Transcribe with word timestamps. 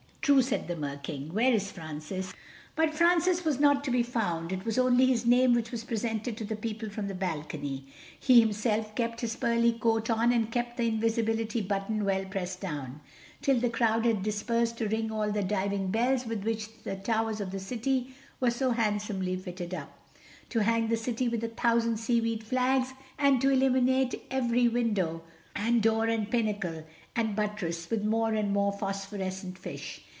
"True," 0.23 0.43
said 0.43 0.67
the 0.67 0.75
Mer 0.75 0.97
King, 0.97 1.33
"where 1.33 1.51
is 1.51 1.71
Francis?" 1.71 2.31
But 2.75 2.93
Francis 2.93 3.43
was 3.43 3.59
not 3.59 3.83
to 3.85 3.89
be 3.91 4.03
found; 4.03 4.51
it 4.51 4.63
was 4.63 4.77
only 4.77 5.07
his 5.07 5.25
name 5.25 5.53
which 5.55 5.71
was 5.71 5.83
presented 5.83 6.37
to 6.37 6.45
the 6.45 6.55
people 6.55 6.91
from 6.91 7.07
the 7.07 7.15
balcony. 7.15 7.85
He 8.19 8.39
himself 8.39 8.93
kept 8.93 9.21
his 9.21 9.35
pearly 9.35 9.73
coat 9.73 10.11
on 10.11 10.31
and 10.31 10.51
kept 10.51 10.77
the 10.77 10.87
invisibility 10.89 11.59
button 11.59 12.05
well 12.05 12.23
pressed 12.25 12.61
down, 12.61 13.01
till 13.41 13.59
the 13.59 13.69
crowd 13.71 14.05
had 14.05 14.21
dispersed 14.21 14.77
to 14.77 14.87
ring 14.87 15.11
all 15.11 15.31
the 15.31 15.41
diving 15.43 15.87
bells 15.89 16.27
with 16.27 16.43
which 16.43 16.69
the 16.83 16.95
towers 16.97 17.41
of 17.41 17.49
the 17.51 17.59
city 17.59 18.13
were 18.39 18.51
so 18.51 18.71
handsomely 18.73 19.35
fitted 19.35 19.73
up, 19.73 19.97
to 20.49 20.59
hang 20.61 20.87
the 20.89 20.95
city 20.97 21.27
with 21.29 21.43
a 21.43 21.47
thousand 21.49 21.97
seaweed 21.97 22.43
flags, 22.43 22.93
and 23.17 23.41
to 23.41 23.49
illuminate 23.49 24.13
its 24.13 24.23
every 24.29 24.67
window 24.67 25.23
and 25.55 25.81
door 25.81 26.05
and 26.05 26.29
pinnacle 26.29 26.83
and 27.15 27.35
buttress 27.35 27.89
with 27.89 28.05
more 28.05 28.33
and 28.35 28.53
more 28.53 28.71
phosphorescent 28.71 29.57
fish. 29.57 30.03